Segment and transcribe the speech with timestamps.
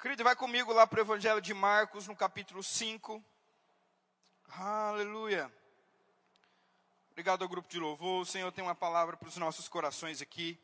[0.00, 3.20] Querido, vai comigo lá para o Evangelho de Marcos, no capítulo 5.
[4.50, 5.52] Aleluia.
[7.10, 8.22] Obrigado ao grupo de louvor.
[8.22, 10.56] O Senhor tem uma palavra para os nossos corações aqui.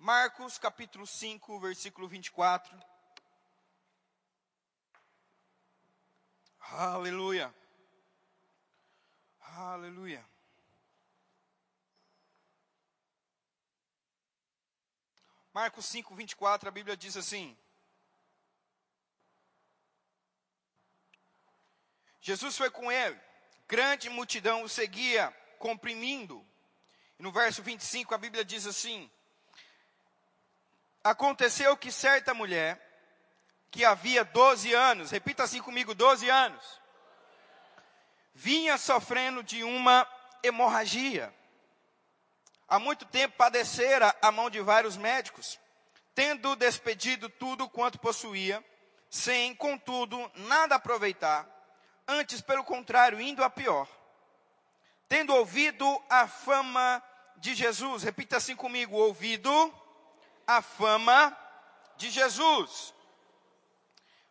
[0.00, 2.76] Marcos, capítulo 5, versículo 24.
[6.72, 7.54] Aleluia.
[9.40, 10.28] Aleluia.
[15.54, 17.56] Marcos 5, 24, a Bíblia diz assim:
[22.26, 23.16] Jesus foi com ele,
[23.68, 26.44] grande multidão o seguia, comprimindo.
[27.20, 29.08] E no verso 25 a Bíblia diz assim:
[31.04, 32.82] Aconteceu que certa mulher,
[33.70, 36.80] que havia 12 anos, repita assim comigo: 12 anos,
[38.34, 40.04] vinha sofrendo de uma
[40.42, 41.32] hemorragia
[42.66, 45.60] há muito tempo padecera a mão de vários médicos,
[46.12, 48.64] tendo despedido tudo quanto possuía,
[49.08, 51.55] sem, contudo, nada aproveitar,
[52.06, 53.88] antes, pelo contrário, indo a pior.
[55.08, 57.02] Tendo ouvido a fama
[57.36, 59.50] de Jesus, repita assim comigo: ouvido
[60.46, 61.36] a fama
[61.96, 62.94] de Jesus.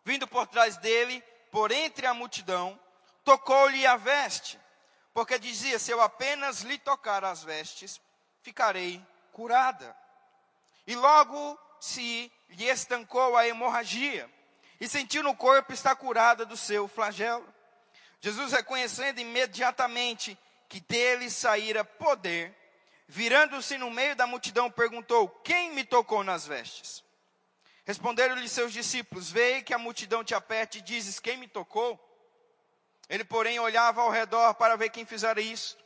[0.03, 2.79] Vindo por trás dele, por entre a multidão,
[3.23, 4.59] tocou-lhe a veste,
[5.13, 8.01] porque dizia: se eu apenas lhe tocar as vestes,
[8.41, 9.01] ficarei
[9.31, 9.95] curada.
[10.85, 14.29] E logo se lhe estancou a hemorragia,
[14.79, 17.54] e sentiu no corpo estar curada do seu flagelo.
[18.25, 20.35] Jesus, reconhecendo imediatamente
[20.67, 22.57] que dele saíra poder,
[23.07, 27.03] virando-se no meio da multidão, perguntou: Quem me tocou nas vestes?
[27.85, 31.99] Responderam-lhe seus discípulos: Veio que a multidão te aperte e dizes: Quem me tocou?
[33.07, 35.77] Ele, porém, olhava ao redor para ver quem fizera isso.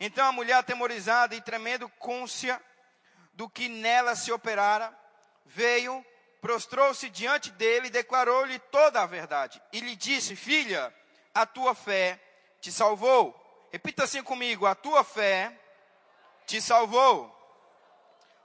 [0.00, 2.60] Então a mulher, atemorizada e tremendo côncia
[3.32, 4.92] do que nela se operara,
[5.44, 6.04] veio,
[6.40, 9.62] prostrou-se diante dele e declarou-lhe toda a verdade.
[9.72, 10.92] E lhe disse: Filha,
[11.36, 12.18] a tua fé
[12.62, 13.68] te salvou.
[13.70, 15.52] Repita assim comigo: A tua fé
[16.46, 17.32] te salvou.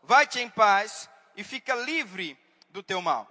[0.04, 2.38] Vai-te em paz e fica livre
[2.70, 3.28] do teu mal.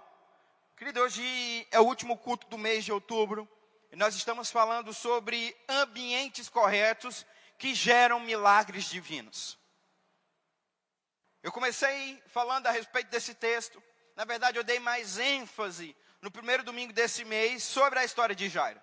[0.75, 3.47] Querido, hoje é o último culto do mês de outubro.
[3.91, 7.25] E nós estamos falando sobre ambientes corretos
[7.57, 9.59] que geram milagres divinos.
[11.43, 13.83] Eu comecei falando a respeito desse texto.
[14.15, 18.49] Na verdade, eu dei mais ênfase no primeiro domingo desse mês sobre a história de
[18.49, 18.81] Jairo.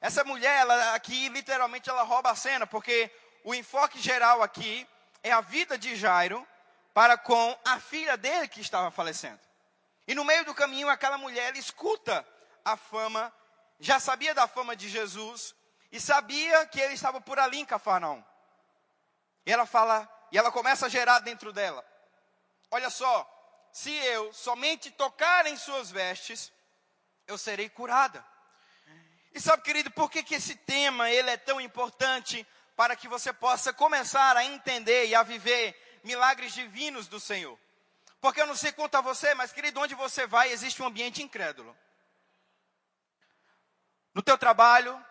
[0.00, 3.10] Essa mulher, ela aqui literalmente ela rouba a cena, porque
[3.44, 4.86] o enfoque geral aqui
[5.22, 6.46] é a vida de Jairo
[6.94, 9.40] para com a filha dele que estava falecendo.
[10.06, 12.26] E no meio do caminho, aquela mulher escuta
[12.64, 13.32] a fama,
[13.78, 15.54] já sabia da fama de Jesus,
[15.92, 18.24] e sabia que ele estava por ali em Cafarnaum.
[19.44, 21.84] E ela fala, e ela começa a gerar dentro dela.
[22.70, 23.28] Olha só,
[23.72, 26.52] se eu somente tocar em suas vestes,
[27.26, 28.24] eu serei curada.
[29.32, 32.46] E sabe, querido, por que, que esse tema ele é tão importante
[32.76, 37.58] para que você possa começar a entender e a viver milagres divinos do Senhor?
[38.20, 41.22] Porque eu não sei quanto a você, mas querido, onde você vai existe um ambiente
[41.22, 41.76] incrédulo.
[44.12, 45.02] No teu trabalho,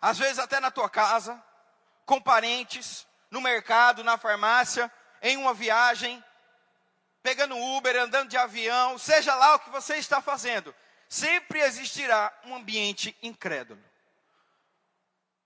[0.00, 1.42] às vezes até na tua casa,
[2.04, 6.22] com parentes, no mercado, na farmácia, em uma viagem,
[7.22, 10.74] pegando Uber, andando de avião, seja lá o que você está fazendo,
[11.12, 13.78] sempre existirá um ambiente incrédulo.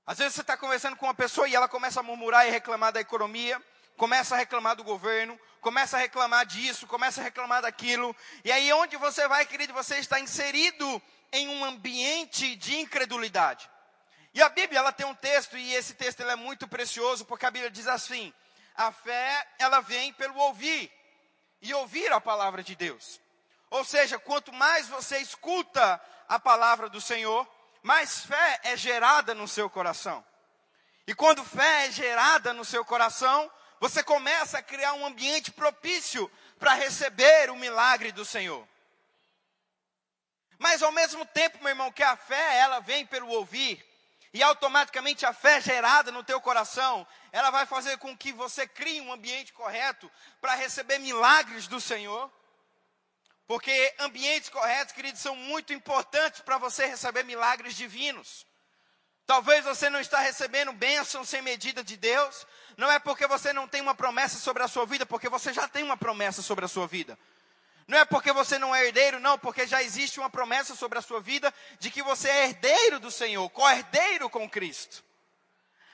[0.06, 2.92] Às vezes você está conversando com uma pessoa e ela começa a murmurar e reclamar
[2.92, 3.60] da economia,
[3.96, 8.72] começa a reclamar do governo, começa a reclamar disso, começa a reclamar daquilo, e aí
[8.74, 13.68] onde você vai, querido, você está inserido em um ambiente de incredulidade.
[14.32, 17.50] E a Bíblia ela tem um texto e esse texto é muito precioso porque a
[17.50, 18.32] Bíblia diz assim:
[18.76, 20.92] a fé ela vem pelo ouvir
[21.60, 23.20] e ouvir a palavra de Deus.
[23.70, 27.46] Ou seja, quanto mais você escuta a palavra do Senhor,
[27.82, 30.24] mais fé é gerada no seu coração.
[31.06, 33.50] E quando fé é gerada no seu coração,
[33.80, 38.66] você começa a criar um ambiente propício para receber o milagre do Senhor.
[40.58, 43.84] Mas ao mesmo tempo, meu irmão, que a fé ela vem pelo ouvir,
[44.32, 49.00] e automaticamente a fé gerada no teu coração, ela vai fazer com que você crie
[49.00, 50.10] um ambiente correto
[50.42, 52.30] para receber milagres do Senhor.
[53.46, 58.44] Porque ambientes corretos, queridos, são muito importantes para você receber milagres divinos.
[59.26, 62.46] Talvez você não está recebendo bênção sem medida de Deus,
[62.76, 65.66] não é porque você não tem uma promessa sobre a sua vida, porque você já
[65.66, 67.18] tem uma promessa sobre a sua vida.
[67.88, 71.02] Não é porque você não é herdeiro, não, porque já existe uma promessa sobre a
[71.02, 75.04] sua vida de que você é herdeiro do Senhor, co-herdeiro com Cristo.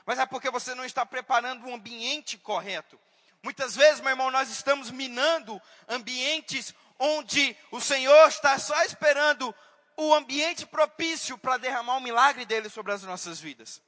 [0.06, 2.98] Mas é porque você não está preparando um ambiente correto.
[3.42, 9.52] Muitas vezes, meu irmão, nós estamos minando ambientes onde o Senhor está só esperando
[9.96, 13.82] o ambiente propício para derramar o milagre dele sobre as nossas vidas.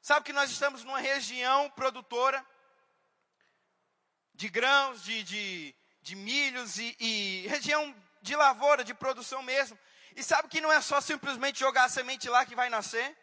[0.00, 2.42] Sabe que nós estamos numa região produtora
[4.32, 9.78] de grãos, de, de, de milhos e, e região de lavoura, de produção mesmo.
[10.16, 13.16] E sabe que não é só simplesmente jogar a semente lá que vai nascer?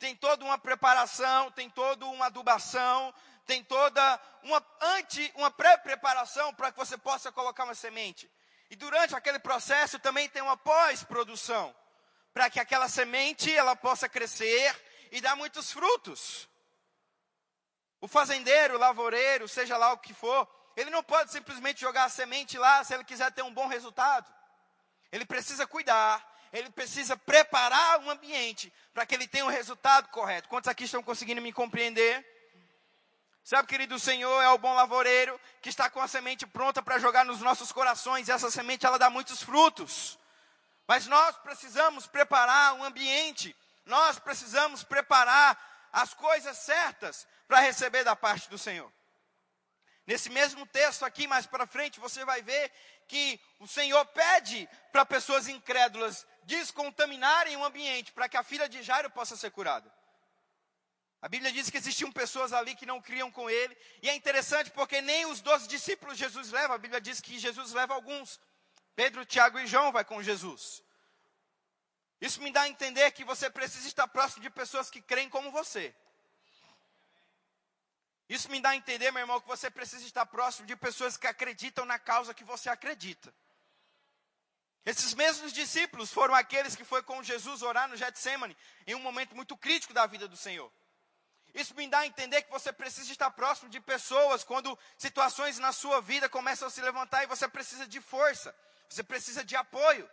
[0.00, 3.14] Tem toda uma preparação, tem toda uma adubação,
[3.48, 4.62] tem toda uma
[5.34, 8.30] uma pré-preparação para que você possa colocar uma semente.
[8.70, 11.74] E durante aquele processo também tem uma pós-produção,
[12.34, 14.70] para que aquela semente ela possa crescer
[15.10, 16.46] e dar muitos frutos.
[18.02, 20.46] O fazendeiro, o lavoureiro, seja lá o que for,
[20.76, 24.30] ele não pode simplesmente jogar a semente lá se ele quiser ter um bom resultado.
[25.10, 26.22] Ele precisa cuidar,
[26.52, 30.50] ele precisa preparar o ambiente para que ele tenha o resultado correto.
[30.50, 32.37] Quantos aqui estão conseguindo me compreender?
[33.48, 36.98] Sabe, querido, o Senhor é o bom lavoureiro que está com a semente pronta para
[36.98, 38.28] jogar nos nossos corações.
[38.28, 40.18] E essa semente ela dá muitos frutos.
[40.86, 43.56] Mas nós precisamos preparar o ambiente.
[43.86, 45.58] Nós precisamos preparar
[45.90, 48.92] as coisas certas para receber da parte do Senhor.
[50.06, 52.70] Nesse mesmo texto aqui, mais para frente, você vai ver
[53.06, 58.82] que o Senhor pede para pessoas incrédulas descontaminarem o ambiente para que a filha de
[58.82, 59.90] Jairo possa ser curada.
[61.20, 63.76] A Bíblia diz que existiam pessoas ali que não criam com ele.
[64.02, 66.74] E é interessante porque nem os doze discípulos Jesus leva.
[66.74, 68.40] A Bíblia diz que Jesus leva alguns.
[68.94, 70.82] Pedro, Tiago e João vai com Jesus.
[72.20, 75.50] Isso me dá a entender que você precisa estar próximo de pessoas que creem como
[75.50, 75.94] você.
[78.28, 81.26] Isso me dá a entender, meu irmão, que você precisa estar próximo de pessoas que
[81.26, 83.32] acreditam na causa que você acredita.
[84.84, 88.56] Esses mesmos discípulos foram aqueles que foi com Jesus orar no Getsemane,
[88.86, 90.72] em um momento muito crítico da vida do Senhor.
[91.54, 95.72] Isso me dá a entender que você precisa estar próximo de pessoas quando situações na
[95.72, 98.54] sua vida começam a se levantar e você precisa de força,
[98.88, 100.08] você precisa de apoio.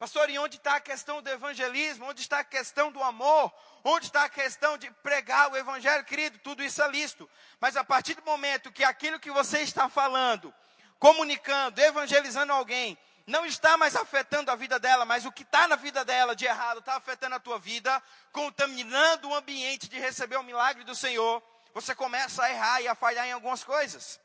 [0.00, 2.06] Pastor, e onde está a questão do evangelismo?
[2.06, 3.52] Onde está a questão do amor?
[3.84, 6.38] Onde está a questão de pregar o evangelho, querido?
[6.38, 7.28] Tudo isso é listo.
[7.60, 10.54] Mas a partir do momento que aquilo que você está falando,
[10.98, 15.76] comunicando, evangelizando alguém, não está mais afetando a vida dela, mas o que está na
[15.76, 18.02] vida dela de errado está afetando a tua vida,
[18.32, 22.94] contaminando o ambiente de receber o milagre do Senhor, você começa a errar e a
[22.94, 24.20] falhar em algumas coisas.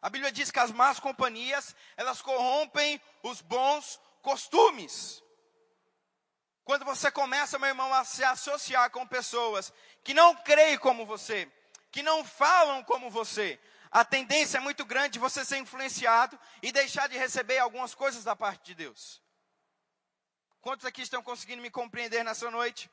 [0.00, 5.22] A Bíblia diz que as más companhias, elas corrompem os bons costumes.
[6.64, 9.72] Quando você começa, meu irmão, a se associar com pessoas
[10.02, 11.50] que não creem como você,
[11.90, 13.60] que não falam como você,
[13.92, 18.24] a tendência é muito grande de você ser influenciado e deixar de receber algumas coisas
[18.24, 19.22] da parte de Deus.
[20.62, 22.90] Quantos aqui estão conseguindo me compreender nessa noite?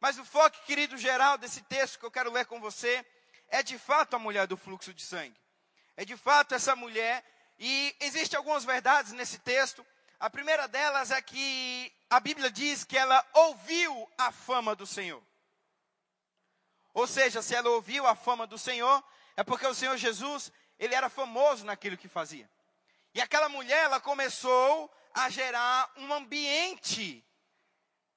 [0.00, 3.06] Mas o foco, querido, geral desse texto que eu quero ler com você
[3.48, 5.40] é de fato a mulher do fluxo de sangue.
[5.96, 7.24] É de fato essa mulher,
[7.56, 9.86] e existem algumas verdades nesse texto.
[10.18, 15.22] A primeira delas é que a Bíblia diz que ela ouviu a fama do Senhor.
[16.92, 19.04] Ou seja, se ela ouviu a fama do Senhor,
[19.38, 20.50] é porque o Senhor Jesus,
[20.80, 22.50] ele era famoso naquilo que fazia.
[23.14, 27.24] E aquela mulher, ela começou a gerar um ambiente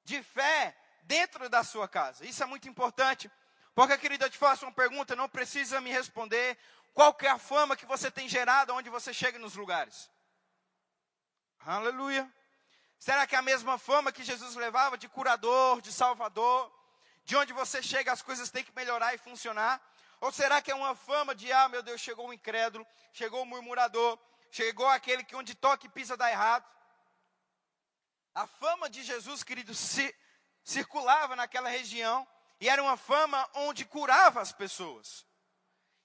[0.04, 2.26] de fé dentro da sua casa.
[2.26, 3.30] Isso é muito importante.
[3.76, 6.58] Porque, querida, eu te faço uma pergunta, não precisa me responder.
[6.92, 10.10] Qual que é a fama que você tem gerado onde você chega nos lugares?
[11.60, 12.28] Aleluia.
[12.98, 16.76] Será que é a mesma fama que Jesus levava de curador, de salvador,
[17.24, 19.80] de onde você chega as coisas têm que melhorar e funcionar?
[20.22, 23.46] Ou será que é uma fama de, ah, meu Deus, chegou um incrédulo, chegou um
[23.46, 24.20] murmurador,
[24.52, 26.64] chegou aquele que onde toca e pisa dá errado?
[28.36, 30.16] A fama de Jesus, querido, se,
[30.64, 32.26] circulava naquela região
[32.60, 35.26] e era uma fama onde curava as pessoas.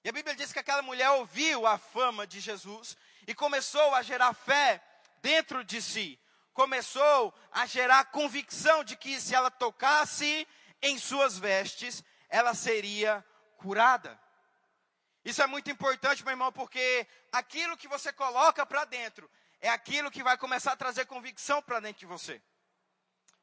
[0.03, 2.97] E a Bíblia diz que aquela mulher ouviu a fama de Jesus
[3.27, 4.83] e começou a gerar fé
[5.21, 6.19] dentro de si.
[6.55, 10.49] Começou a gerar convicção de que se ela tocasse
[10.81, 13.23] em suas vestes, ela seria
[13.57, 14.19] curada.
[15.25, 19.29] Isso é muito importante, meu irmão, porque aquilo que você coloca para dentro
[19.61, 22.41] é aquilo que vai começar a trazer convicção para dentro de você.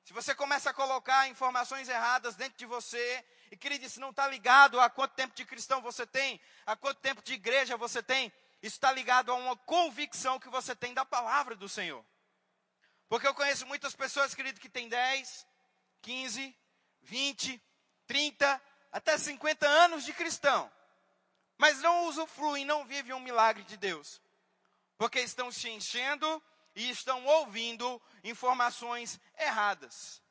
[0.05, 4.27] Se você começa a colocar informações erradas dentro de você, e querido, isso não está
[4.27, 8.32] ligado a quanto tempo de cristão você tem, a quanto tempo de igreja você tem,
[8.62, 12.03] isso está ligado a uma convicção que você tem da palavra do Senhor.
[13.08, 15.46] Porque eu conheço muitas pessoas, querido, que têm 10,
[16.01, 16.58] 15,
[17.01, 17.62] 20,
[18.08, 18.62] 30,
[18.93, 20.71] até 50 anos de cristão,
[21.57, 24.21] mas não usufruem, não vivem um milagre de Deus,
[24.97, 26.41] porque estão se enchendo
[26.75, 30.21] e estão ouvindo informações erradas,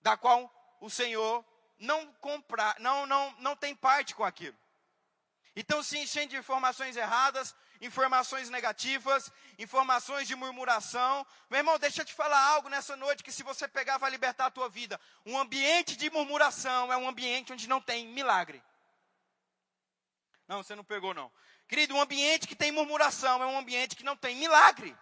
[0.00, 1.44] da qual o Senhor
[1.78, 4.58] não compra, não, não, não tem parte com aquilo.
[5.54, 11.26] Então se enchendo de informações erradas, informações negativas, informações de murmuração.
[11.50, 14.46] Meu irmão, deixa eu te falar algo nessa noite que se você pegar vai libertar
[14.46, 14.98] a tua vida.
[15.26, 18.62] Um ambiente de murmuração é um ambiente onde não tem milagre.
[20.46, 21.30] Não, você não pegou não.
[21.66, 24.96] Querido, um ambiente que tem murmuração é um ambiente que não tem milagre.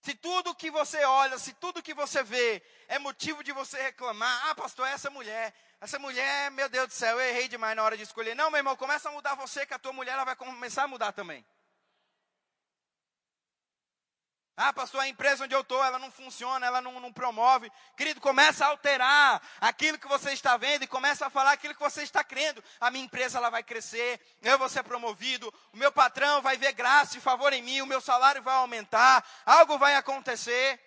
[0.00, 4.48] Se tudo que você olha, se tudo que você vê é motivo de você reclamar,
[4.48, 7.96] ah, pastor, essa mulher, essa mulher, meu Deus do céu, eu errei demais na hora
[7.96, 8.36] de escolher.
[8.36, 10.86] Não, meu irmão, começa a mudar você, que a tua mulher ela vai começar a
[10.86, 11.44] mudar também.
[14.56, 17.68] Ah, pastor, a empresa onde eu estou, ela não funciona, ela não, não, promove.
[17.96, 21.80] Querido, começa a alterar aquilo que você está vendo e começa a falar aquilo que
[21.80, 22.62] você está crendo.
[22.78, 26.74] A minha empresa ela vai crescer, eu vou ser promovido, o meu patrão vai ver
[26.74, 30.78] graça e favor em mim, o meu salário vai aumentar, algo vai acontecer.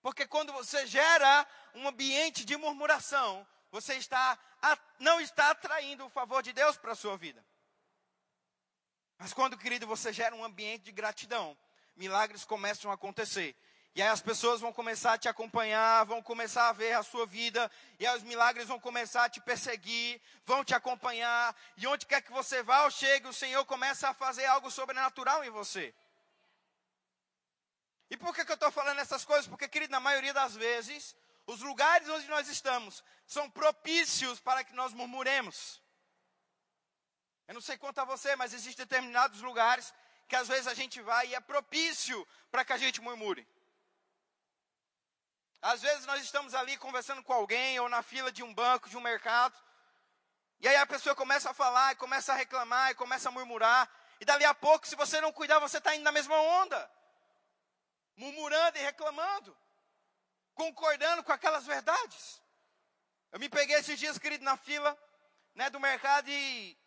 [0.00, 4.38] Porque quando você gera um ambiente de murmuração, você está,
[4.98, 7.44] não está atraindo o favor de Deus para a sua vida.
[9.18, 11.56] Mas quando, querido, você gera um ambiente de gratidão,
[11.96, 13.56] milagres começam a acontecer.
[13.94, 17.26] E aí as pessoas vão começar a te acompanhar, vão começar a ver a sua
[17.26, 22.04] vida, e aí os milagres vão começar a te perseguir, vão te acompanhar, e onde
[22.04, 25.94] quer que você vá ou chegue, o Senhor começa a fazer algo sobrenatural em você.
[28.10, 29.46] E por que, que eu estou falando essas coisas?
[29.46, 31.14] Porque, querido, na maioria das vezes,
[31.46, 35.82] os lugares onde nós estamos são propícios para que nós murmuremos.
[37.46, 39.92] Eu não sei quanto a você, mas existem determinados lugares
[40.26, 43.46] que às vezes a gente vai e é propício para que a gente murmure.
[45.60, 48.96] Às vezes nós estamos ali conversando com alguém ou na fila de um banco, de
[48.96, 49.54] um mercado,
[50.60, 53.90] e aí a pessoa começa a falar, e começa a reclamar, e começa a murmurar,
[54.20, 56.90] e dali a pouco, se você não cuidar, você está indo na mesma onda
[58.16, 59.56] murmurando e reclamando,
[60.54, 62.40] concordando com aquelas verdades.
[63.32, 64.96] Eu me peguei esses dias, querido, na fila
[65.54, 66.78] né, do mercado e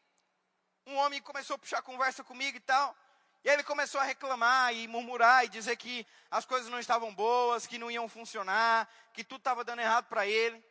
[0.85, 2.95] um homem começou a puxar conversa comigo e tal.
[3.43, 7.67] E ele começou a reclamar e murmurar e dizer que as coisas não estavam boas,
[7.67, 10.63] que não iam funcionar, que tudo estava dando errado para ele.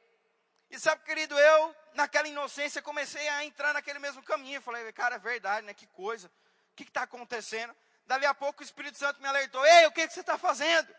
[0.70, 4.56] E sabe, querido, eu, naquela inocência, comecei a entrar naquele mesmo caminho.
[4.56, 5.74] Eu falei, cara, é verdade, né?
[5.74, 6.28] Que coisa.
[6.72, 7.74] O que está acontecendo?
[8.04, 10.94] Dali a pouco o Espírito Santo me alertou: Ei, o que, que você está fazendo?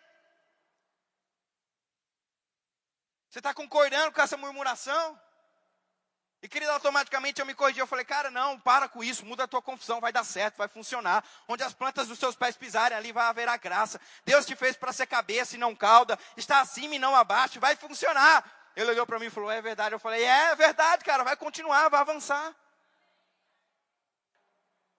[3.30, 5.20] Você está concordando com essa murmuração?
[6.42, 7.80] E querido, automaticamente eu me corrigi.
[7.80, 10.68] Eu falei, cara, não, para com isso, muda a tua confusão, vai dar certo, vai
[10.68, 11.24] funcionar.
[11.48, 14.00] Onde as plantas dos seus pés pisarem, ali vai haver a graça.
[14.24, 17.76] Deus te fez para ser cabeça e não cauda, está acima e não abaixo, vai
[17.76, 18.46] funcionar.
[18.76, 19.96] Ele olhou para mim e falou, é verdade.
[19.96, 22.56] Eu falei, é, é verdade, cara, vai continuar, vai avançar.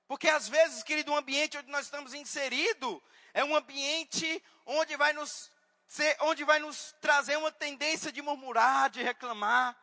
[0.09, 3.01] Porque às vezes, querido, o ambiente onde nós estamos inseridos
[3.33, 5.53] é um ambiente onde vai nos
[5.89, 9.77] ser, onde vai nos trazer uma tendência de murmurar, de reclamar.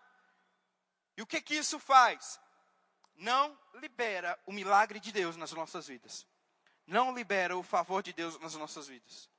[1.18, 2.40] E o que que isso faz?
[3.16, 6.26] Não libera o milagre de Deus nas nossas vidas.
[6.86, 9.30] Não libera o favor de Deus nas nossas vidas.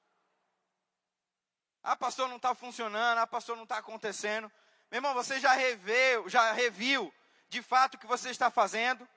[1.83, 3.19] Ah, pastor, não está funcionando.
[3.19, 4.51] Ah, pastor, não está acontecendo.
[4.91, 7.15] Meu irmão, você já reveu, já reviu
[7.49, 9.09] de fato o que você está fazendo?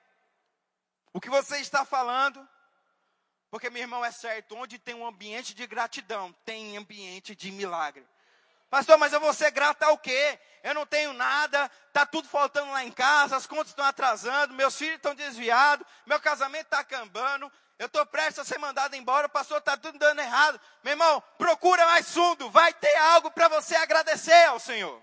[1.12, 2.48] O que você está falando?
[3.50, 8.06] Porque, meu irmão, é certo, onde tem um ambiente de gratidão, tem ambiente de milagre.
[8.70, 10.39] Pastor, mas eu vou ser grato ao quê?
[10.62, 14.77] Eu não tenho nada, está tudo faltando lá em casa, as contas estão atrasando, meus
[14.77, 19.58] filhos estão desviados, meu casamento está acabando, eu estou prestes a ser mandado embora, pastor
[19.58, 20.62] está tudo dando errado.
[20.84, 25.01] Meu irmão, procura mais fundo, vai ter algo para você agradecer ao Senhor.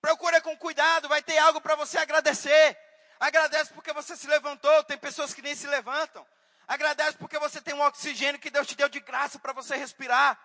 [0.00, 2.78] Procura com cuidado, vai ter algo para você agradecer.
[3.18, 4.84] Agradece porque você se levantou.
[4.84, 6.26] Tem pessoas que nem se levantam.
[6.66, 10.38] Agradece porque você tem um oxigênio que Deus te deu de graça para você respirar.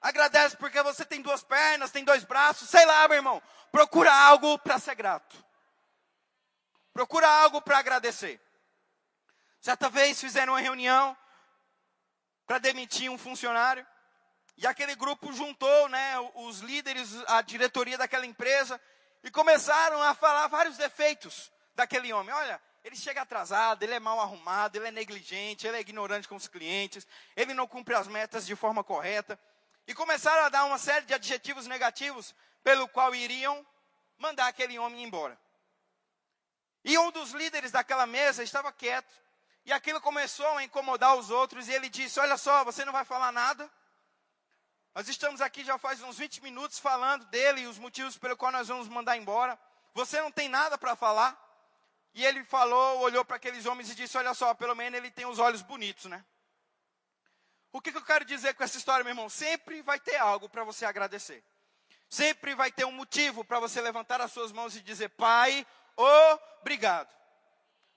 [0.00, 3.42] Agradece porque você tem duas pernas, tem dois braços, sei lá, meu irmão.
[3.70, 5.44] Procura algo para ser grato.
[6.92, 8.40] Procura algo para agradecer.
[9.60, 11.16] Certa vez fizeram uma reunião
[12.46, 13.86] para demitir um funcionário.
[14.56, 18.80] E aquele grupo juntou, né, os líderes, a diretoria daquela empresa
[19.22, 22.34] e começaram a falar vários defeitos daquele homem.
[22.34, 26.36] Olha, ele chega atrasado, ele é mal arrumado, ele é negligente, ele é ignorante com
[26.36, 29.38] os clientes, ele não cumpre as metas de forma correta.
[29.86, 33.66] E começaram a dar uma série de adjetivos negativos pelo qual iriam
[34.18, 35.38] mandar aquele homem embora.
[36.84, 39.12] E um dos líderes daquela mesa estava quieto.
[39.64, 41.68] E aquilo começou a incomodar os outros.
[41.68, 43.70] E ele disse: Olha só, você não vai falar nada.
[44.94, 48.50] Nós estamos aqui já faz uns 20 minutos falando dele e os motivos pelo qual
[48.50, 49.58] nós vamos mandar embora.
[49.94, 51.38] Você não tem nada para falar.
[52.14, 55.26] E ele falou, olhou para aqueles homens e disse: Olha só, pelo menos ele tem
[55.26, 56.24] os olhos bonitos, né?
[57.72, 59.28] O que, que eu quero dizer com essa história, meu irmão?
[59.28, 61.44] Sempre vai ter algo para você agradecer.
[62.08, 65.64] Sempre vai ter um motivo para você levantar as suas mãos e dizer: Pai,
[66.60, 67.08] obrigado.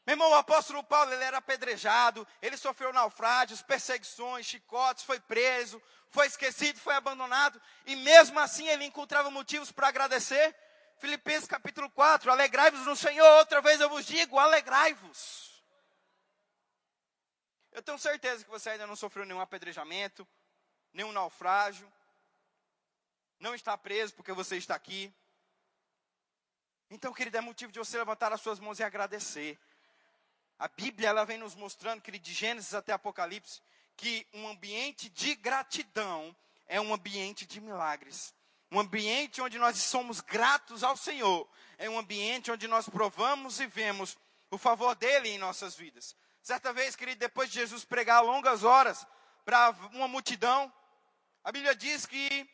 [0.06, 5.82] Meu irmão, o apóstolo Paulo, ele era apedrejado, ele sofreu naufrágios, perseguições, chicotes, foi preso,
[6.10, 10.54] foi esquecido, foi abandonado, e mesmo assim ele encontrava motivos para agradecer.
[11.04, 15.62] Filipenses capítulo 4, alegrai-vos no Senhor, outra vez eu vos digo, alegrai-vos.
[17.74, 20.26] Eu tenho certeza que você ainda não sofreu nenhum apedrejamento,
[20.94, 21.92] nenhum naufrágio,
[23.38, 25.14] não está preso porque você está aqui.
[26.90, 29.60] Então, querido, é motivo de você levantar as suas mãos e agradecer.
[30.58, 33.62] A Bíblia ela vem nos mostrando, querido, de Gênesis até Apocalipse,
[33.98, 36.34] que um ambiente de gratidão
[36.66, 38.34] é um ambiente de milagres.
[38.74, 41.48] Um ambiente onde nós somos gratos ao Senhor.
[41.78, 44.18] É um ambiente onde nós provamos e vemos
[44.50, 46.16] o favor dele em nossas vidas.
[46.42, 49.06] Certa vez, querido, depois de Jesus pregar longas horas
[49.46, 50.74] para uma multidão,
[51.44, 52.50] a Bíblia diz que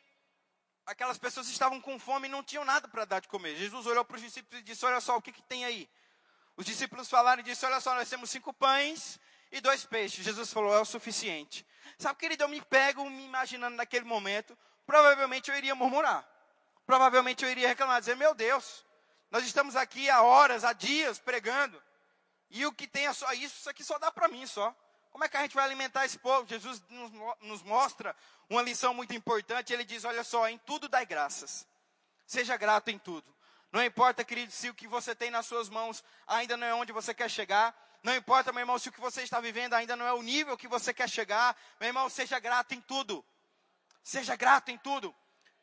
[0.85, 3.55] aquelas pessoas estavam com fome e não tinham nada para dar de comer.
[3.55, 5.89] Jesus olhou para os discípulos e disse: Olha só, o que, que tem aí?
[6.57, 9.17] Os discípulos falaram e disseram: Olha só, nós temos cinco pães
[9.53, 10.25] e dois peixes.
[10.25, 11.65] Jesus falou: É o suficiente.
[11.97, 14.57] Sabe, querido, eu me pego me imaginando naquele momento,
[14.89, 16.27] provavelmente eu iria murmurar.
[16.83, 18.83] Provavelmente eu iria reclamar, dizer: Meu Deus,
[19.29, 21.79] nós estamos aqui há horas, há dias pregando,
[22.49, 24.75] e o que tem é só isso, isso aqui só dá para mim só.
[25.11, 26.47] Como é que a gente vai alimentar esse povo?
[26.47, 26.81] Jesus
[27.39, 28.15] nos, mostra
[28.49, 29.71] uma lição muito importante.
[29.71, 31.67] Ele diz: Olha só, em tudo dai graças.
[32.25, 33.31] Seja grato em tudo.
[33.71, 36.91] Não importa, querido, se o que você tem nas suas mãos ainda não é onde
[36.91, 37.75] você quer chegar.
[38.01, 40.57] Não importa, meu irmão, se o que você está vivendo ainda não é o nível
[40.57, 41.55] que você quer chegar.
[41.79, 43.23] Meu irmão, seja grato em tudo.
[44.09, 45.15] Seja grato em tudo.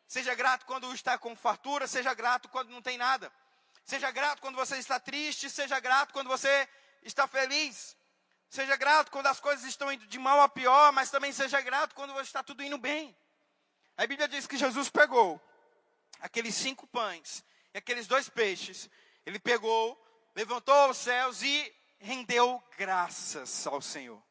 [0.06, 3.32] Seja grato quando está com fartura, seja grato quando não tem nada.
[3.84, 6.68] Seja grato quando você está triste, seja grato quando você
[7.02, 7.96] está feliz.
[8.48, 11.92] Seja grato quando as coisas estão indo de mal a pior, mas também seja grato
[11.96, 13.16] quando está tudo indo bem.
[13.96, 15.42] A Bíblia diz que Jesus pegou
[16.20, 17.42] aqueles cinco pães
[17.74, 18.88] e aqueles dois peixes.
[19.26, 20.00] Ele pegou,
[20.36, 24.22] levantou aos céus e rendeu graças ao Senhor.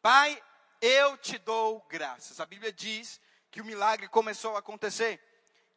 [0.00, 0.42] Pai,
[0.80, 2.40] eu te dou graças.
[2.40, 5.20] A Bíblia diz que o milagre começou a acontecer.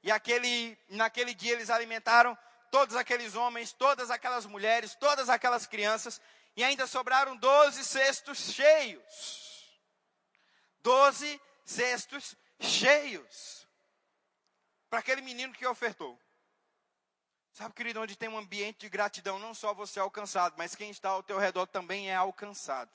[0.02, 2.38] E aquele, naquele dia eles alimentaram
[2.72, 6.22] todos aqueles homens, todas aquelas mulheres, todas aquelas crianças,
[6.56, 9.80] e ainda sobraram doze cestos cheios.
[10.82, 13.68] Doze cestos cheios.
[14.90, 16.20] Para aquele menino que ofertou.
[17.52, 20.90] Sabe, querido, onde tem um ambiente de gratidão, não só você é alcançado, mas quem
[20.90, 22.92] está ao teu redor também é alcançado.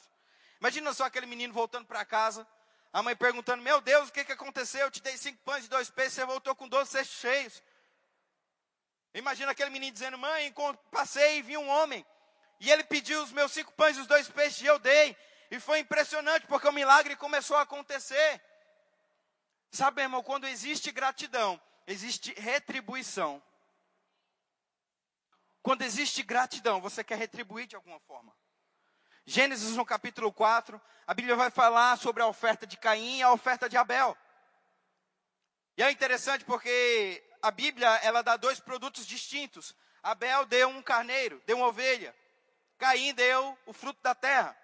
[0.61, 2.47] Imagina só aquele menino voltando para casa,
[2.93, 4.81] a mãe perguntando: Meu Deus, o que, que aconteceu?
[4.81, 7.63] Eu te dei cinco pães e dois peixes, você voltou com doze cestos cheios.
[9.13, 10.53] Imagina aquele menino dizendo: Mãe,
[10.91, 12.05] passei e vi um homem
[12.61, 15.17] e ele pediu os meus cinco pães e os dois peixes e eu dei.
[15.51, 18.41] E foi impressionante porque o milagre começou a acontecer.
[19.71, 23.43] Sabe, irmão, quando existe gratidão, existe retribuição.
[25.63, 28.35] Quando existe gratidão, você quer retribuir de alguma forma.
[29.27, 33.33] Gênesis no capítulo 4, a Bíblia vai falar sobre a oferta de Caim e a
[33.33, 34.17] oferta de Abel.
[35.77, 39.75] E é interessante porque a Bíblia, ela dá dois produtos distintos.
[40.03, 42.15] Abel deu um carneiro, deu uma ovelha.
[42.77, 44.57] Caim deu o fruto da terra.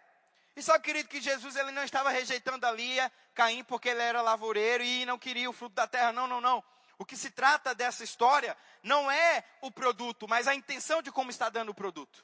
[0.55, 2.99] E sabe, querido, que Jesus ele não estava rejeitando ali
[3.35, 6.13] Caim porque ele era lavoureiro e não queria o fruto da terra.
[6.13, 6.63] Não, não, não.
[6.99, 11.31] O que se trata dessa história não é o produto, mas a intenção de como
[11.31, 12.23] está dando o produto.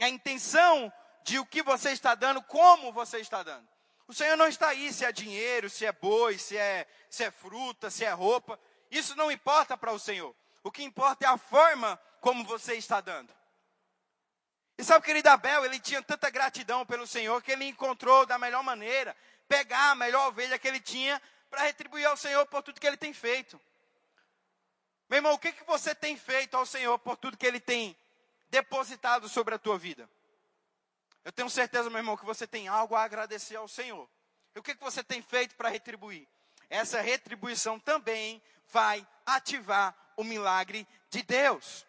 [0.00, 0.90] É a intenção
[1.22, 3.68] de o que você está dando, como você está dando.
[4.08, 7.30] O Senhor não está aí se é dinheiro, se é boi, se é, se é
[7.30, 8.58] fruta, se é roupa.
[8.90, 10.34] Isso não importa para o Senhor.
[10.64, 13.32] O que importa é a forma como você está dando.
[14.78, 18.64] E sabe, querido Abel, ele tinha tanta gratidão pelo Senhor que ele encontrou da melhor
[18.64, 19.14] maneira
[19.46, 22.96] pegar a melhor ovelha que ele tinha para retribuir ao Senhor por tudo que ele
[22.96, 23.60] tem feito.
[25.10, 27.94] Meu irmão, o que, que você tem feito ao Senhor por tudo que ele tem
[28.50, 30.08] depositado sobre a tua vida?
[31.24, 34.08] Eu tenho certeza, meu irmão, que você tem algo a agradecer ao Senhor.
[34.54, 36.26] E o que, que você tem feito para retribuir?
[36.68, 41.86] Essa retribuição também vai ativar o milagre de Deus.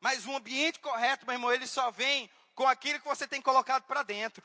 [0.00, 3.84] Mas um ambiente correto, meu irmão, ele só vem com aquilo que você tem colocado
[3.84, 4.44] para dentro.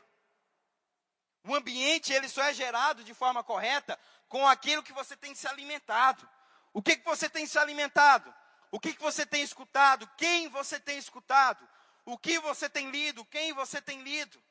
[1.43, 5.47] O ambiente, ele só é gerado de forma correta com aquilo que você tem se
[5.47, 6.27] alimentado.
[6.73, 8.33] O que, que você tem se alimentado?
[8.71, 10.09] O que, que você tem escutado?
[10.17, 11.67] Quem você tem escutado?
[12.05, 13.25] O que você tem lido?
[13.25, 14.41] Quem você tem lido?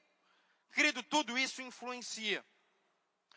[0.73, 2.45] Querido, tudo isso influencia.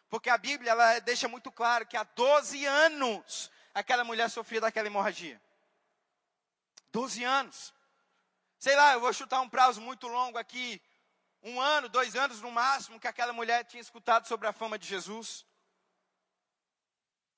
[0.10, 4.88] Porque a Bíblia ela deixa muito claro que há 12 anos aquela mulher sofria daquela
[4.88, 5.42] hemorragia.
[6.92, 7.74] 12 anos.
[8.60, 10.82] Sei lá, eu vou chutar um prazo muito longo aqui.
[11.42, 14.88] Um ano, dois anos no máximo, que aquela mulher tinha escutado sobre a fama de
[14.88, 15.46] Jesus.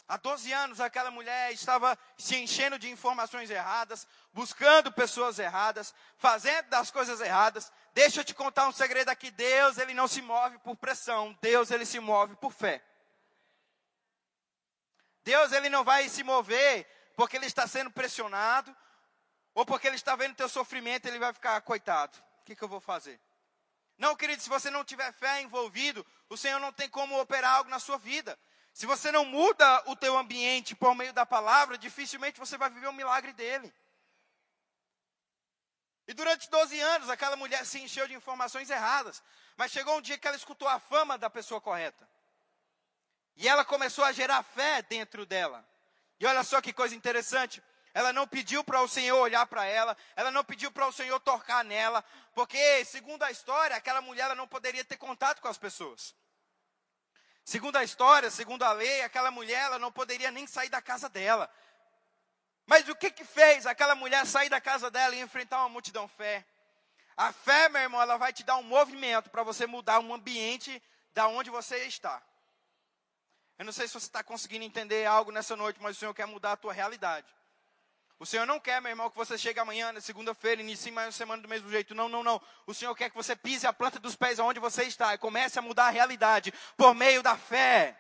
[0.08, 6.70] Há 12 anos, aquela mulher estava se enchendo de informações erradas, buscando pessoas erradas, fazendo
[6.70, 7.72] das coisas erradas.
[7.94, 11.72] Deixa eu te contar um segredo aqui: Deus, ele não se move por pressão, Deus,
[11.72, 12.84] ele se move por fé.
[15.24, 18.76] Deus, ele não vai se mover porque ele está sendo pressionado,
[19.56, 22.68] ou porque ele está vendo teu sofrimento, ele vai ficar, coitado, o que, que eu
[22.68, 23.20] vou fazer?
[23.98, 27.70] Não, querido, se você não tiver fé envolvido, o Senhor não tem como operar algo
[27.70, 28.38] na sua vida.
[28.76, 32.88] Se você não muda o teu ambiente por meio da palavra, dificilmente você vai viver
[32.88, 33.74] o milagre dele.
[36.06, 39.24] E durante 12 anos, aquela mulher se encheu de informações erradas.
[39.56, 42.06] Mas chegou um dia que ela escutou a fama da pessoa correta.
[43.38, 45.66] E ela começou a gerar fé dentro dela.
[46.20, 47.64] E olha só que coisa interessante.
[47.94, 51.18] Ela não pediu para o Senhor olhar para ela, ela não pediu para o Senhor
[51.22, 56.14] tocar nela, porque, segundo a história, aquela mulher não poderia ter contato com as pessoas.
[57.46, 61.08] Segundo a história, segundo a lei, aquela mulher ela não poderia nem sair da casa
[61.08, 61.48] dela.
[62.66, 66.08] Mas o que que fez aquela mulher sair da casa dela e enfrentar uma multidão
[66.08, 66.44] fé?
[67.16, 70.82] A fé, meu irmão, ela vai te dar um movimento para você mudar um ambiente
[71.14, 72.20] da onde você está.
[73.60, 76.26] Eu não sei se você está conseguindo entender algo nessa noite, mas o Senhor quer
[76.26, 77.28] mudar a tua realidade.
[78.18, 81.12] O Senhor não quer, meu irmão, que você chegue amanhã, na segunda-feira, inicie mais uma
[81.12, 81.94] semana do mesmo jeito.
[81.94, 82.42] Não, não, não.
[82.66, 85.60] O Senhor quer que você pise a planta dos pés aonde você está e comece
[85.60, 87.98] a mudar a realidade por meio da fé.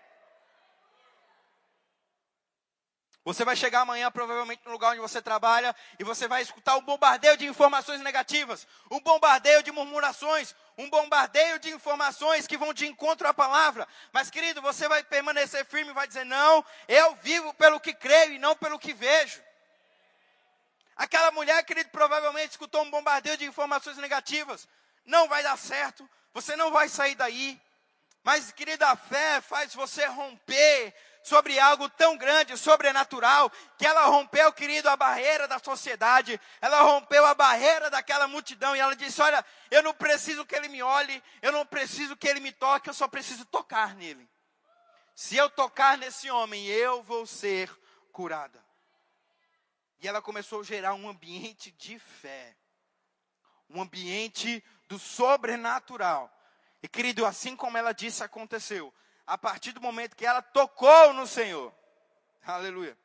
[3.25, 6.81] Você vai chegar amanhã, provavelmente, no lugar onde você trabalha, e você vai escutar um
[6.81, 12.85] bombardeio de informações negativas, um bombardeio de murmurações, um bombardeio de informações que vão de
[12.85, 13.87] encontro à palavra.
[14.13, 18.33] Mas, querido, você vai permanecer firme e vai dizer: Não, eu vivo pelo que creio
[18.33, 19.41] e não pelo que vejo.
[20.95, 24.67] Aquela mulher, querido, provavelmente escutou um bombardeio de informações negativas.
[25.05, 27.61] Não vai dar certo, você não vai sair daí.
[28.23, 34.51] Mas, querida, a fé faz você romper sobre algo tão grande, sobrenatural, que ela rompeu,
[34.51, 39.45] querido, a barreira da sociedade, ela rompeu a barreira daquela multidão e ela disse: Olha,
[39.69, 42.93] eu não preciso que ele me olhe, eu não preciso que ele me toque, eu
[42.95, 44.27] só preciso tocar nele.
[45.13, 47.69] Se eu tocar nesse homem, eu vou ser
[48.11, 48.64] curada.
[50.05, 52.55] E ela começou a gerar um ambiente de fé,
[53.67, 56.31] um ambiente do sobrenatural.
[56.83, 58.93] E querido, assim como ela disse, aconteceu.
[59.25, 61.73] A partir do momento que ela tocou no Senhor,
[62.43, 62.95] aleluia.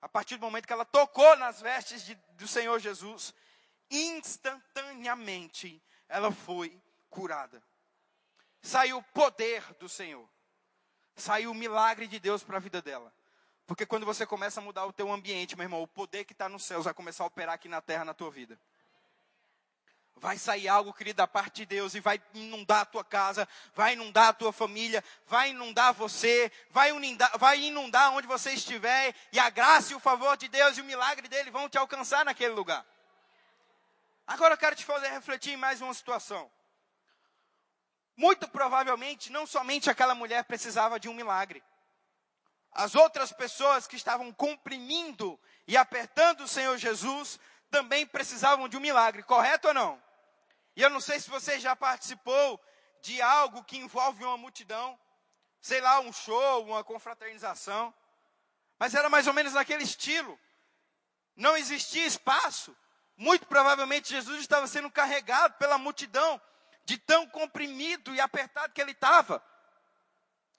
[0.00, 3.34] A partir do momento que ela tocou nas vestes de, do Senhor Jesus,
[3.90, 7.62] instantaneamente ela foi curada.
[8.62, 10.26] Saiu o poder do Senhor.
[11.14, 13.12] Saiu o milagre de Deus para a vida dela.
[13.66, 16.48] Porque quando você começa a mudar o teu ambiente, meu irmão, o poder que está
[16.48, 18.58] nos céus vai começar a operar aqui na terra, na tua vida.
[20.18, 23.92] Vai sair algo, querido, da parte de Deus e vai inundar a tua casa, vai
[23.92, 29.38] inundar a tua família, vai inundar você, vai inundar, vai inundar onde você estiver, e
[29.38, 32.54] a graça e o favor de Deus e o milagre dele vão te alcançar naquele
[32.54, 32.86] lugar.
[34.26, 36.50] Agora eu quero te fazer refletir em mais uma situação.
[38.16, 41.62] Muito provavelmente, não somente aquela mulher precisava de um milagre.
[42.78, 48.80] As outras pessoas que estavam comprimindo e apertando o Senhor Jesus também precisavam de um
[48.80, 50.02] milagre, correto ou não?
[50.76, 52.60] E eu não sei se você já participou
[53.00, 54.98] de algo que envolve uma multidão,
[55.58, 57.94] sei lá, um show, uma confraternização,
[58.78, 60.38] mas era mais ou menos naquele estilo.
[61.34, 62.76] Não existia espaço.
[63.16, 66.38] Muito provavelmente Jesus estava sendo carregado pela multidão,
[66.84, 69.42] de tão comprimido e apertado que ele estava.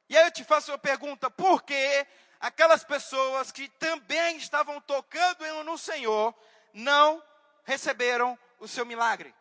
[0.10, 2.08] E aí eu te faço uma pergunta: por que
[2.39, 6.34] aquelas pessoas que também estavam tocando no Senhor
[6.74, 7.22] não
[7.63, 9.34] receberam o seu milagre?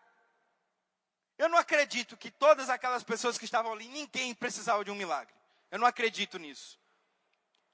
[1.38, 5.34] Eu não acredito que todas aquelas pessoas que estavam ali, ninguém precisava de um milagre.
[5.70, 6.78] Eu não acredito nisso.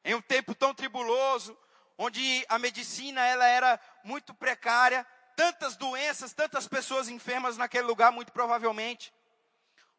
[0.05, 1.57] Em um tempo tão tribuloso,
[1.96, 8.33] onde a medicina ela era muito precária, tantas doenças, tantas pessoas enfermas naquele lugar, muito
[8.33, 9.12] provavelmente.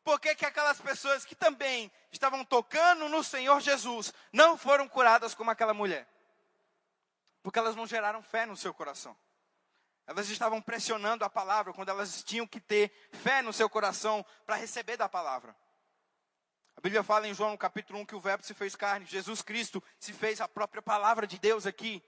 [0.03, 5.33] Por que, que aquelas pessoas que também estavam tocando no Senhor Jesus não foram curadas
[5.33, 6.07] como aquela mulher?
[7.41, 9.15] Porque elas não geraram fé no seu coração.
[10.05, 14.57] Elas estavam pressionando a palavra quando elas tinham que ter fé no seu coração para
[14.57, 15.55] receber da palavra.
[16.75, 19.81] A Bíblia fala em João capítulo 1 que o verbo se fez carne, Jesus Cristo
[19.97, 22.03] se fez a própria palavra de Deus aqui.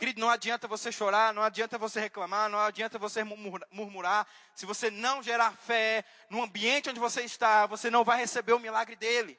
[0.00, 4.26] Querido, não adianta você chorar, não adianta você reclamar, não adianta você murmurar.
[4.54, 8.58] Se você não gerar fé no ambiente onde você está, você não vai receber o
[8.58, 9.38] milagre dele.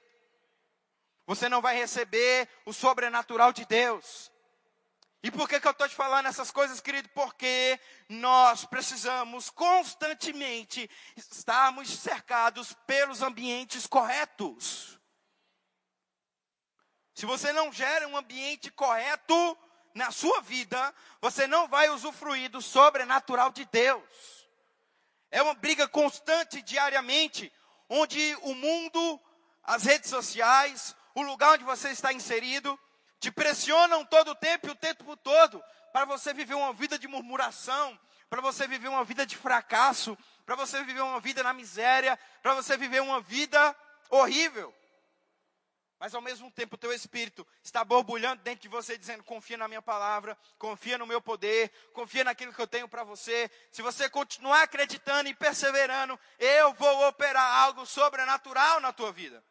[1.25, 4.31] Você não vai receber o sobrenatural de Deus.
[5.23, 7.09] E por que, que eu estou te falando essas coisas, querido?
[7.09, 14.99] Porque nós precisamos constantemente estarmos cercados pelos ambientes corretos.
[17.15, 19.57] se você não gera um ambiente correto
[19.93, 24.47] na sua vida, você não vai usufruir do sobrenatural de Deus.
[25.29, 27.51] É uma briga constante diariamente,
[27.89, 29.19] onde o mundo,
[29.63, 32.79] as redes sociais, o lugar onde você está inserido,
[33.19, 37.07] te pressionam todo o tempo e o tempo todo para você viver uma vida de
[37.07, 37.99] murmuração,
[38.29, 42.53] para você viver uma vida de fracasso, para você viver uma vida na miséria, para
[42.53, 43.75] você viver uma vida
[44.09, 44.73] horrível.
[46.01, 49.67] Mas ao mesmo tempo o teu espírito está borbulhando dentro de você, dizendo: confia na
[49.67, 53.51] minha palavra, confia no meu poder, confia naquilo que eu tenho para você.
[53.71, 59.45] Se você continuar acreditando e perseverando, eu vou operar algo sobrenatural na tua vida.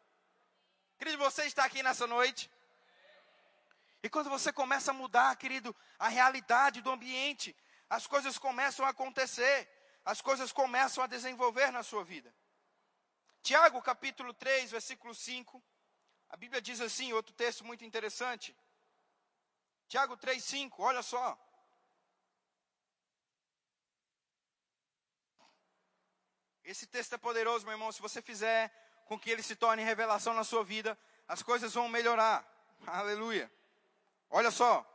[0.97, 2.51] Querido, você está aqui nessa noite.
[4.03, 7.55] E quando você começa a mudar, querido, a realidade do ambiente,
[7.89, 9.69] as coisas começam a acontecer,
[10.03, 12.35] as coisas começam a desenvolver na sua vida.
[13.41, 15.63] Tiago capítulo 3, versículo 5.
[16.31, 18.55] A Bíblia diz assim, outro texto muito interessante.
[19.89, 21.37] Tiago 3,5, olha só.
[26.63, 27.91] Esse texto é poderoso, meu irmão.
[27.91, 28.71] Se você fizer
[29.05, 32.47] com que ele se torne revelação na sua vida, as coisas vão melhorar.
[32.87, 33.51] Aleluia.
[34.29, 34.87] Olha só.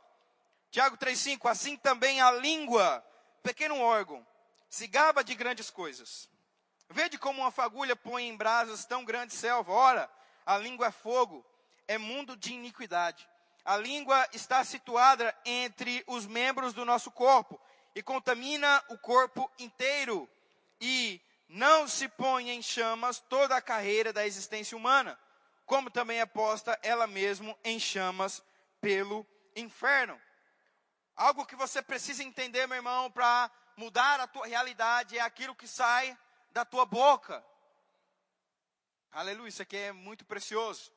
[0.71, 3.05] Tiago 3,5: Assim também a língua,
[3.43, 4.25] pequeno órgão,
[4.67, 6.27] se gaba de grandes coisas.
[6.89, 9.71] Vede como uma fagulha põe em brasas tão grande selva.
[9.71, 10.09] Ora,
[10.47, 11.45] a língua é fogo,
[11.89, 13.27] é mundo de iniquidade.
[13.65, 17.59] A língua está situada entre os membros do nosso corpo
[17.93, 20.27] e contamina o corpo inteiro.
[20.79, 25.19] E não se põe em chamas toda a carreira da existência humana,
[25.65, 28.41] como também é posta ela mesma em chamas
[28.79, 30.17] pelo inferno.
[31.13, 35.67] Algo que você precisa entender, meu irmão, para mudar a tua realidade é aquilo que
[35.67, 36.17] sai
[36.51, 37.43] da tua boca.
[39.11, 40.91] Aleluia, isso aqui é muito precioso.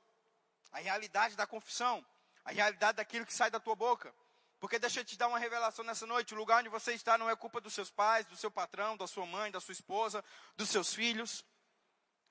[0.73, 2.05] A realidade da confissão,
[2.45, 4.15] a realidade daquilo que sai da tua boca.
[4.59, 7.31] Porque deixa eu te dar uma revelação nessa noite: o lugar onde você está não
[7.31, 10.23] é culpa dos seus pais, do seu patrão, da sua mãe, da sua esposa,
[10.57, 11.45] dos seus filhos.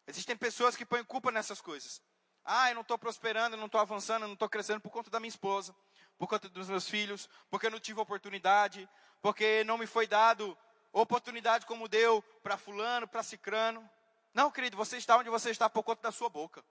[0.06, 2.02] Existem pessoas que põem culpa nessas coisas.
[2.46, 5.10] Ah, eu não estou prosperando, eu não estou avançando, eu não estou crescendo por conta
[5.10, 5.76] da minha esposa,
[6.18, 8.88] por conta dos meus filhos, porque eu não tive oportunidade,
[9.22, 10.58] porque não me foi dado
[10.92, 13.88] oportunidade como deu para fulano, para cicrano.
[14.34, 16.64] Não, querido, você está onde você está por conta da sua boca.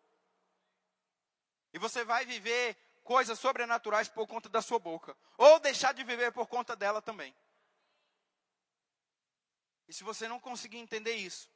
[1.73, 5.17] E você vai viver coisas sobrenaturais por conta da sua boca.
[5.37, 7.35] Ou deixar de viver por conta dela também.
[9.89, 11.51] E se você não conseguir entender isso,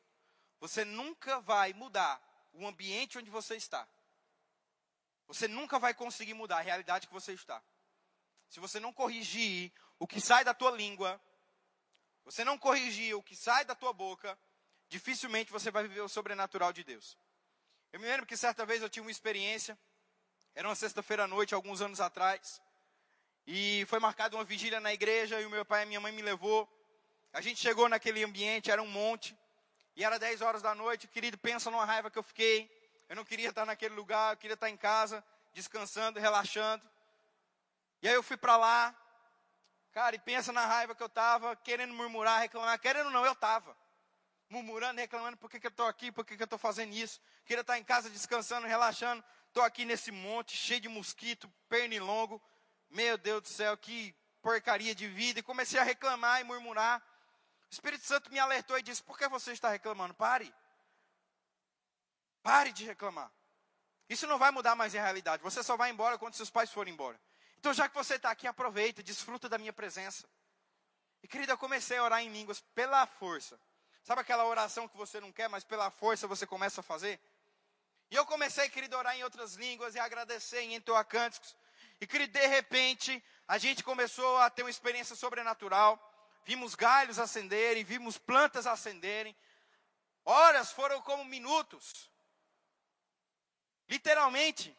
[0.59, 2.21] você nunca vai mudar
[2.53, 3.87] o ambiente onde você está.
[5.27, 7.63] Você nunca vai conseguir mudar a realidade que você está.
[8.49, 11.21] Se você não corrigir o que sai da tua língua,
[12.25, 14.39] você não corrigir o que sai da tua boca,
[14.93, 17.17] dificilmente você vai viver o sobrenatural de Deus.
[17.95, 19.79] Eu me lembro que certa vez eu tive uma experiência,
[20.55, 22.61] era uma sexta-feira à noite, alguns anos atrás,
[23.47, 26.13] e foi marcada uma vigília na igreja, e o meu pai e a minha mãe
[26.13, 26.69] me levou.
[27.33, 29.35] A gente chegou naquele ambiente, era um monte,
[29.97, 32.71] e era 10 horas da noite, querido, pensa numa raiva que eu fiquei.
[33.09, 35.25] Eu não queria estar naquele lugar, eu queria estar em casa,
[35.55, 36.85] descansando, relaxando.
[38.03, 38.95] E aí eu fui para lá,
[39.91, 43.75] cara, e pensa na raiva que eu estava, querendo murmurar, reclamar, querendo não, eu estava
[44.53, 47.19] murmurando, reclamando, por que, que eu estou aqui, por que, que eu estou fazendo isso.
[47.47, 49.25] Queria estar em casa descansando, relaxando.
[49.49, 52.41] Estou aqui nesse monte, cheio de mosquito, pernilongo.
[52.91, 55.41] Meu Deus do céu, que porcaria de vida.
[55.41, 57.01] E comecei a reclamar e murmurar.
[57.71, 60.13] O Espírito Santo me alertou e disse: Por que você está reclamando?
[60.13, 60.55] Pare.
[62.43, 63.33] Pare de reclamar.
[64.07, 65.43] Isso não vai mudar mais a realidade.
[65.43, 67.19] Você só vai embora quando seus pais forem embora.
[67.59, 70.29] Então, já que você está aqui, aproveita, desfruta da minha presença.
[71.23, 73.59] E querida, eu comecei a orar em línguas pela força.
[74.03, 77.21] Sabe aquela oração que você não quer, mas pela força você começa a fazer?
[78.11, 81.57] E eu comecei, querido, a orar em outras línguas e agradecer em entoar cânticos.
[82.01, 85.99] E, querido, de repente, a gente começou a ter uma experiência sobrenatural.
[86.45, 89.37] Vimos galhos acenderem, vimos plantas acenderem.
[90.25, 92.11] Horas foram como minutos.
[93.89, 94.77] Literalmente.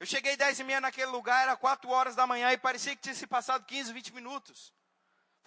[0.00, 3.02] Eu cheguei dez e meia naquele lugar, era quatro horas da manhã e parecia que
[3.02, 4.72] tinha se passado 15, 20 minutos.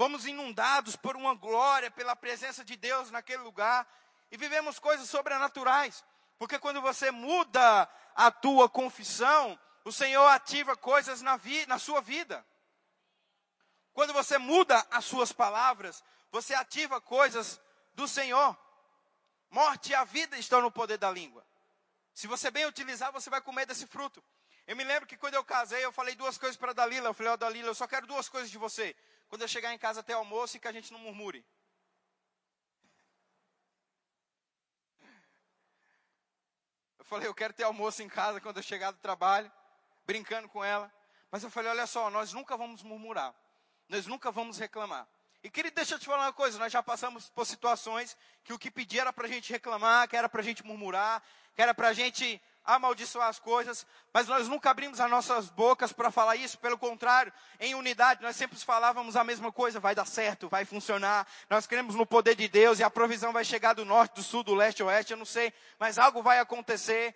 [0.01, 3.87] Fomos inundados por uma glória, pela presença de Deus naquele lugar.
[4.31, 6.03] E vivemos coisas sobrenaturais.
[6.39, 12.01] Porque quando você muda a tua confissão, o Senhor ativa coisas na, vi, na sua
[12.01, 12.43] vida.
[13.93, 17.61] Quando você muda as suas palavras, você ativa coisas
[17.93, 18.57] do Senhor.
[19.51, 21.45] Morte e a vida estão no poder da língua.
[22.11, 24.23] Se você bem utilizar, você vai comer desse fruto.
[24.67, 27.09] Eu me lembro que quando eu casei, eu falei duas coisas para Dalila.
[27.09, 28.95] Eu falei, ó oh, Dalila, eu só quero duas coisas de você
[29.27, 31.45] quando eu chegar em casa até almoço e que a gente não murmure.
[36.99, 39.51] Eu falei, eu quero ter almoço em casa quando eu chegar do trabalho,
[40.05, 40.91] brincando com ela.
[41.31, 43.33] Mas eu falei: olha só, nós nunca vamos murmurar,
[43.87, 45.07] nós nunca vamos reclamar.
[45.41, 48.59] E querido, deixa eu te falar uma coisa: nós já passamos por situações que o
[48.59, 51.23] que pedia era para a gente reclamar, que era para a gente murmurar,
[51.55, 55.91] que era para a gente amaldiçoar as coisas, mas nós nunca abrimos as nossas bocas
[55.91, 60.05] para falar isso, pelo contrário, em unidade, nós sempre falávamos a mesma coisa: vai dar
[60.05, 63.85] certo, vai funcionar, nós cremos no poder de Deus e a provisão vai chegar do
[63.85, 67.15] norte, do sul, do leste, oeste, eu não sei, mas algo vai acontecer.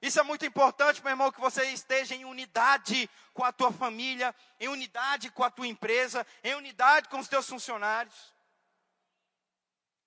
[0.00, 4.34] Isso é muito importante, meu irmão, que você esteja em unidade com a tua família,
[4.58, 8.34] em unidade com a tua empresa, em unidade com os teus funcionários.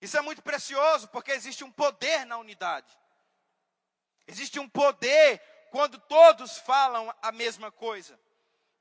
[0.02, 2.88] Isso é muito precioso, porque existe um poder na unidade.
[4.28, 8.20] Existe um poder quando todos falam a mesma coisa.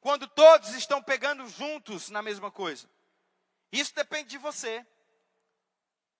[0.01, 2.89] Quando todos estão pegando juntos na mesma coisa.
[3.73, 4.87] Isso depende de você.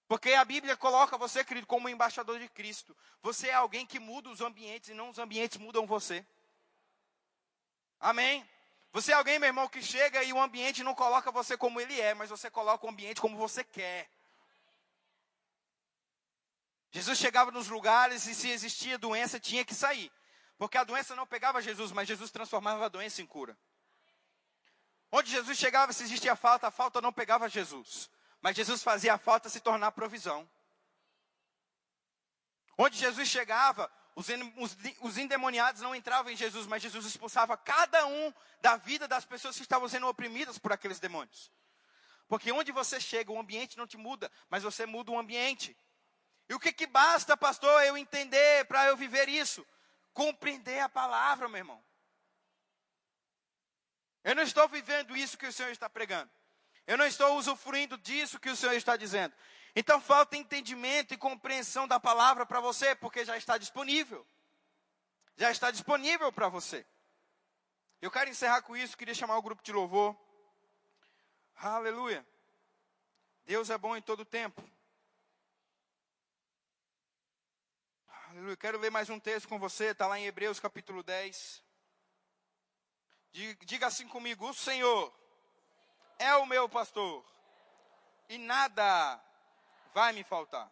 [0.07, 2.97] Porque a Bíblia coloca você, querido, como embaixador de Cristo.
[3.23, 6.27] Você é alguém que muda os ambientes e não os ambientes mudam você.
[7.99, 8.47] Amém?
[8.93, 12.01] Você é alguém, meu irmão, que chega e o ambiente não coloca você como ele
[12.01, 14.09] é, mas você coloca o ambiente como você quer.
[16.95, 20.13] Jesus chegava nos lugares e se existia doença, tinha que sair.
[20.57, 23.59] Porque a doença não pegava Jesus, mas Jesus transformava a doença em cura.
[25.11, 28.09] Onde Jesus chegava, se existia falta, a falta não pegava Jesus.
[28.41, 30.49] Mas Jesus fazia a falta se tornar provisão.
[32.79, 38.07] Onde Jesus chegava, os, os, os, endemoniados não entravam em Jesus, mas Jesus expulsava cada
[38.07, 41.51] um da vida das pessoas que estavam sendo oprimidas por aqueles demônios.
[42.29, 45.77] Porque onde você chega, o ambiente não te muda, mas você muda o ambiente.
[46.49, 49.67] E o que, que basta, pastor, eu entender para eu viver isso?
[50.13, 51.83] Compreender a palavra, meu irmão.
[54.23, 56.31] Eu não estou vivendo isso que o Senhor está pregando.
[56.87, 59.35] Eu não estou usufruindo disso que o Senhor está dizendo.
[59.75, 64.27] Então falta entendimento e compreensão da palavra para você, porque já está disponível.
[65.37, 66.87] Já está disponível para você.
[68.01, 70.17] Eu quero encerrar com isso, queria chamar o grupo de louvor.
[71.57, 72.25] Aleluia.
[73.45, 74.63] Deus é bom em todo tempo.
[78.35, 78.57] Aleluia.
[78.57, 81.63] Quero ler mais um texto com você, está lá em Hebreus capítulo 10.
[83.31, 85.15] Diga assim comigo: O Senhor
[86.19, 87.25] é o meu pastor,
[88.29, 89.23] e nada
[89.95, 90.69] vai me faltar.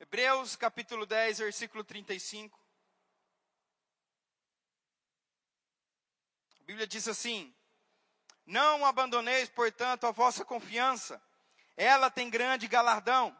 [0.00, 2.58] Hebreus capítulo 10, versículo 35.
[6.58, 7.54] A Bíblia diz assim:
[8.46, 11.22] Não abandoneis, portanto, a vossa confiança,
[11.76, 13.38] ela tem grande galardão.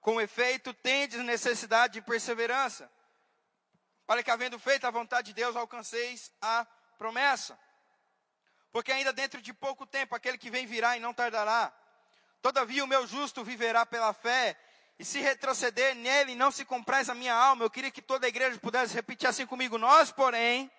[0.00, 2.90] Com efeito, tendes necessidade de perseverança,
[4.06, 6.66] para que, havendo feito a vontade de Deus, alcanceis a
[6.98, 7.58] promessa.
[8.72, 11.72] Porque ainda dentro de pouco tempo aquele que vem virá e não tardará.
[12.40, 14.56] Todavia o meu justo viverá pela fé,
[14.98, 17.64] e se retroceder nele não se compraz a minha alma.
[17.64, 19.78] Eu queria que toda a igreja pudesse repetir assim comigo.
[19.78, 20.70] Nós, porém,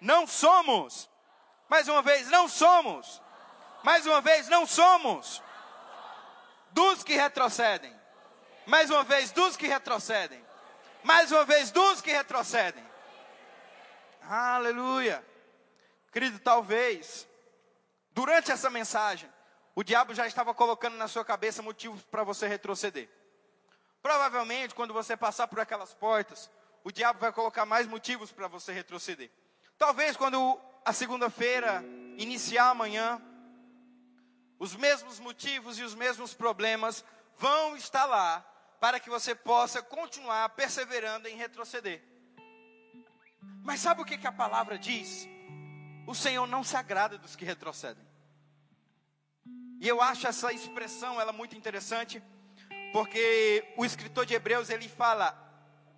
[0.00, 1.10] não somos.
[1.68, 3.20] Mais uma vez, não somos.
[3.82, 5.42] Mais uma vez, não somos.
[6.70, 7.99] Dos que retrocedem.
[8.66, 10.44] Mais uma vez, dos que retrocedem.
[11.02, 12.84] Mais uma vez, dos que retrocedem.
[14.22, 15.24] Aleluia.
[16.12, 17.26] Querido, talvez,
[18.12, 19.30] durante essa mensagem,
[19.74, 23.08] o diabo já estava colocando na sua cabeça motivos para você retroceder.
[24.02, 26.50] Provavelmente, quando você passar por aquelas portas,
[26.82, 29.30] o diabo vai colocar mais motivos para você retroceder.
[29.78, 31.82] Talvez quando a segunda-feira
[32.16, 33.20] iniciar amanhã,
[34.58, 37.04] os mesmos motivos e os mesmos problemas
[37.36, 38.44] vão estar lá
[38.80, 42.02] para que você possa continuar perseverando em retroceder.
[43.62, 45.28] Mas sabe o que, que a palavra diz?
[46.06, 48.04] O Senhor não se agrada dos que retrocedem.
[49.78, 52.22] E eu acho essa expressão ela muito interessante,
[52.92, 55.36] porque o escritor de Hebreus ele fala: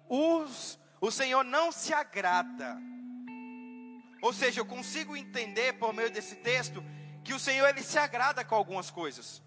[0.08, 2.76] os, o Senhor não se agrada.
[4.20, 6.82] Ou seja, eu consigo entender por meio desse texto
[7.24, 9.41] que o Senhor ele se agrada com algumas coisas.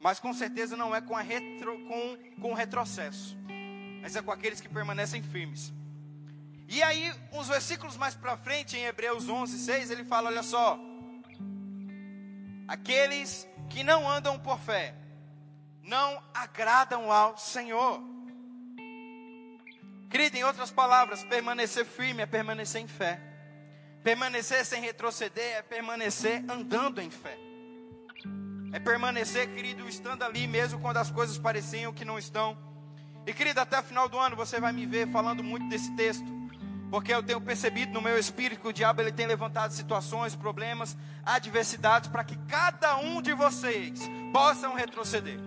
[0.00, 3.36] Mas com certeza não é com, a retro, com, com retrocesso.
[4.00, 5.72] Mas é com aqueles que permanecem firmes.
[6.68, 10.78] E aí, uns versículos mais para frente, em Hebreus 11, 6, ele fala: olha só.
[12.68, 14.94] Aqueles que não andam por fé,
[15.82, 18.00] não agradam ao Senhor.
[20.10, 23.20] Querido, em outras palavras, permanecer firme é permanecer em fé.
[24.02, 27.47] Permanecer sem retroceder é permanecer andando em fé.
[28.72, 32.56] É permanecer, querido, estando ali mesmo quando as coisas pareciam que não estão.
[33.26, 36.26] E querido, até o final do ano você vai me ver falando muito desse texto.
[36.90, 40.96] Porque eu tenho percebido no meu espírito que o diabo ele tem levantado situações, problemas,
[41.24, 44.00] adversidades para que cada um de vocês
[44.32, 45.38] possam retroceder.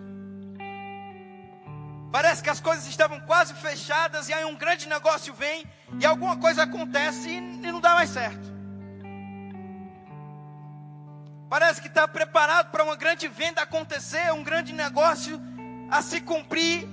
[2.11, 5.65] Parece que as coisas estavam quase fechadas e aí um grande negócio vem
[5.99, 7.41] e alguma coisa acontece e
[7.71, 8.50] não dá mais certo.
[11.51, 15.37] Parece que está preparado para uma grande venda acontecer, um grande negócio
[15.89, 16.87] a se cumprir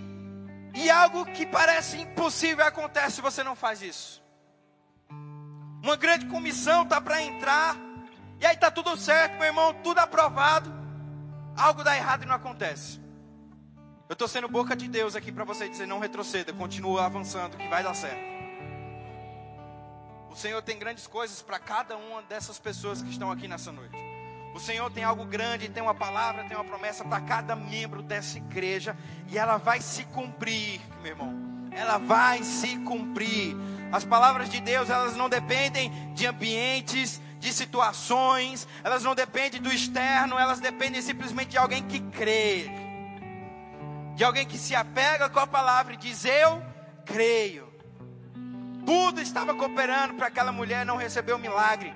[0.74, 4.20] e algo que parece impossível acontece se você não faz isso.
[5.80, 7.76] Uma grande comissão está para entrar
[8.40, 10.72] e aí está tudo certo, meu irmão, tudo aprovado.
[11.56, 13.00] Algo dá errado e não acontece.
[14.08, 17.68] Eu estou sendo boca de Deus aqui para você dizer: não retroceda, continua avançando, que
[17.68, 18.26] vai dar certo.
[20.32, 24.07] O Senhor tem grandes coisas para cada uma dessas pessoas que estão aqui nessa noite.
[24.54, 28.38] O Senhor tem algo grande, tem uma palavra, tem uma promessa para cada membro dessa
[28.38, 28.96] igreja
[29.28, 31.34] e ela vai se cumprir, meu irmão.
[31.70, 33.56] Ela vai se cumprir.
[33.92, 39.72] As palavras de Deus, elas não dependem de ambientes, de situações, elas não dependem do
[39.72, 42.88] externo, elas dependem simplesmente de alguém que crê
[44.18, 46.60] de alguém que se apega com a palavra e diz: Eu
[47.06, 47.72] creio.
[48.84, 51.92] Tudo estava cooperando para aquela mulher não receber o milagre,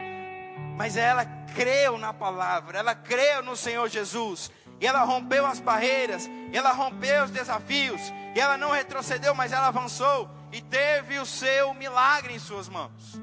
[0.76, 4.50] mas ela creu na palavra, ela creu no Senhor Jesus,
[4.80, 8.00] e ela rompeu as barreiras, ela rompeu os desafios,
[8.34, 13.20] e ela não retrocedeu, mas ela avançou e teve o seu milagre em suas mãos.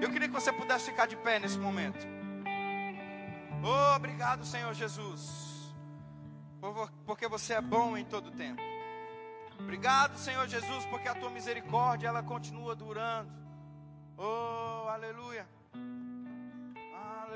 [0.00, 2.06] Eu queria que você pudesse ficar de pé nesse momento.
[3.62, 5.48] Oh, obrigado, Senhor Jesus
[7.06, 8.60] porque você é bom em todo tempo.
[9.58, 13.30] Obrigado, Senhor Jesus, porque a tua misericórdia ela continua durando.
[14.16, 15.48] Oh, aleluia.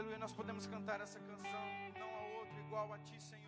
[0.03, 0.19] Aleluia.
[0.19, 1.65] Nós podemos cantar essa canção,
[1.97, 3.42] não há outro igual a ti, Senhor.